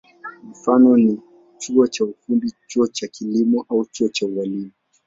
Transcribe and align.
Mifano 0.43 0.97
ni 0.97 1.19
chuo 1.57 1.87
cha 1.87 2.03
ufundi, 2.05 2.53
chuo 2.67 2.87
cha 2.87 3.07
kilimo 3.07 3.65
au 3.69 3.85
chuo 3.91 4.09
cha 4.09 4.25
ualimu. 4.25 4.71